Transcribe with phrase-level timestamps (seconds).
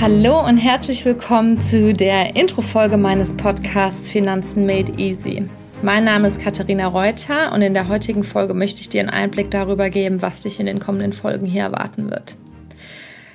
[0.00, 5.44] Hallo und herzlich willkommen zu der Intro-Folge meines Podcasts Finanzen Made Easy.
[5.82, 9.50] Mein Name ist Katharina Reuter und in der heutigen Folge möchte ich dir einen Einblick
[9.50, 12.36] darüber geben, was dich in den kommenden Folgen hier erwarten wird.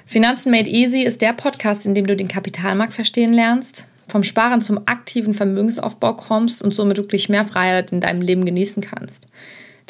[0.08, 4.62] Finanzen Made Easy ist der Podcast, in dem du den Kapitalmarkt verstehen lernst, vom Sparen
[4.62, 9.28] zum aktiven Vermögensaufbau kommst und somit wirklich mehr Freiheit in deinem Leben genießen kannst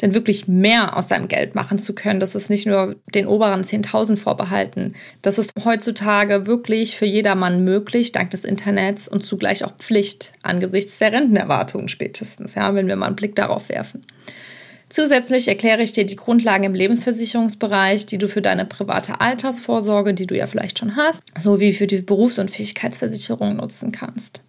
[0.02, 2.20] denn wirklich mehr aus deinem Geld machen zu können.
[2.20, 4.94] Das ist nicht nur den oberen 10.000 vorbehalten.
[5.22, 10.98] Das ist heutzutage wirklich für jedermann möglich, dank des Internets und zugleich auch Pflicht angesichts
[10.98, 14.02] der Rentenerwartungen spätestens, ja, wenn wir mal einen Blick darauf werfen.
[14.88, 20.26] Zusätzlich erkläre ich dir die Grundlagen im Lebensversicherungsbereich, die du für deine private Altersvorsorge, die
[20.26, 24.42] du ja vielleicht schon hast, sowie für die Berufs- und Fähigkeitsversicherung nutzen kannst.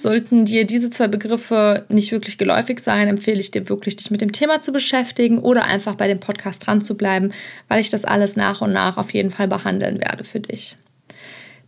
[0.00, 4.22] Sollten dir diese zwei Begriffe nicht wirklich geläufig sein, empfehle ich dir wirklich, dich mit
[4.22, 7.34] dem Thema zu beschäftigen oder einfach bei dem Podcast dran zu bleiben,
[7.68, 10.78] weil ich das alles nach und nach auf jeden Fall behandeln werde für dich.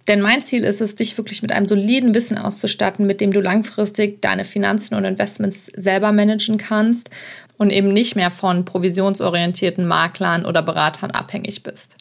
[0.09, 3.41] Denn mein Ziel ist es, dich wirklich mit einem soliden Wissen auszustatten, mit dem du
[3.43, 7.11] langfristig deine Finanzen und Investments selber managen kannst
[7.59, 11.97] und eben nicht mehr von provisionsorientierten Maklern oder Beratern abhängig bist.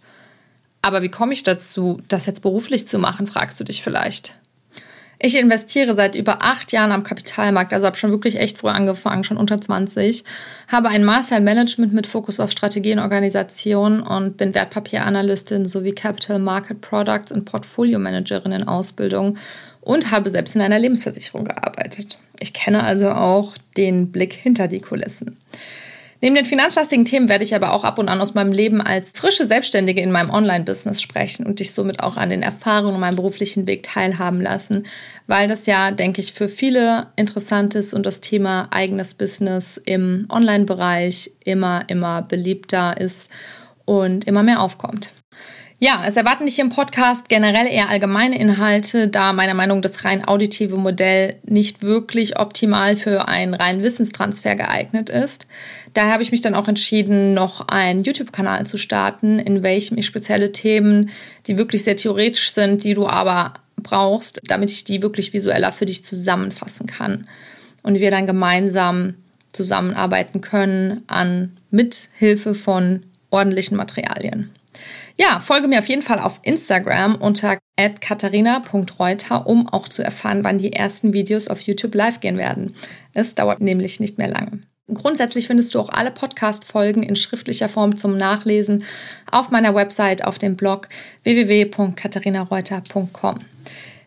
[0.82, 4.36] Aber wie komme ich dazu, das jetzt beruflich zu machen, fragst du dich vielleicht.
[5.24, 9.24] Ich investiere seit über acht Jahren am Kapitalmarkt, also habe schon wirklich echt früh angefangen,
[9.24, 10.24] schon unter 20.
[10.68, 15.92] Habe ein Master in Management mit Fokus auf Strategie und Organisation und bin Wertpapieranalystin sowie
[15.92, 19.38] Capital Market Products und Portfolio Managerin in Ausbildung
[19.82, 22.18] und habe selbst in einer Lebensversicherung gearbeitet.
[22.40, 25.38] Ich kenne also auch den Blick hinter die Kulissen.
[26.24, 29.10] Neben den finanzlastigen Themen werde ich aber auch ab und an aus meinem Leben als
[29.10, 33.16] frische Selbstständige in meinem Online-Business sprechen und dich somit auch an den Erfahrungen und meinem
[33.16, 34.84] beruflichen Weg teilhaben lassen,
[35.26, 40.28] weil das ja, denke ich, für viele interessant ist und das Thema eigenes Business im
[40.30, 43.28] Online-Bereich immer, immer beliebter ist
[43.86, 45.12] und immer mehr aufkommt.
[45.84, 50.06] Ja, es erwarten dich im Podcast generell eher allgemeine Inhalte, da meiner Meinung nach das
[50.06, 55.48] rein auditive Modell nicht wirklich optimal für einen reinen Wissenstransfer geeignet ist.
[55.96, 60.06] Daher habe ich mich dann auch entschieden, noch einen YouTube-Kanal zu starten, in welchem ich
[60.06, 61.10] spezielle Themen,
[61.48, 65.88] die wirklich sehr theoretisch sind, die du aber brauchst, damit ich die wirklich visueller für
[65.88, 67.26] dich zusammenfassen kann
[67.82, 69.16] und wir dann gemeinsam
[69.52, 74.52] zusammenarbeiten können an Mithilfe von ordentlichen Materialien.
[75.18, 77.58] Ja, folge mir auf jeden Fall auf Instagram unter
[78.00, 82.76] katharina.reuter, um auch zu erfahren, wann die ersten Videos auf YouTube live gehen werden.
[83.14, 84.62] Es dauert nämlich nicht mehr lange.
[84.94, 88.84] Grundsätzlich findest du auch alle Podcast-Folgen in schriftlicher Form zum Nachlesen
[89.32, 90.90] auf meiner Website auf dem Blog
[91.24, 93.40] www.katharinareuter.com.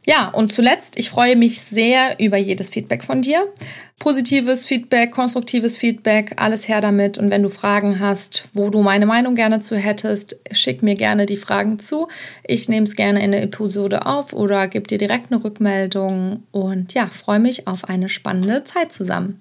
[0.07, 3.49] Ja, und zuletzt, ich freue mich sehr über jedes Feedback von dir.
[3.99, 7.17] Positives Feedback, konstruktives Feedback, alles her damit.
[7.17, 11.25] Und wenn du Fragen hast, wo du meine Meinung gerne zu hättest, schick mir gerne
[11.25, 12.09] die Fragen zu.
[12.47, 16.43] Ich nehme es gerne in der Episode auf oder gebe dir direkt eine Rückmeldung.
[16.51, 19.41] Und ja, freue mich auf eine spannende Zeit zusammen.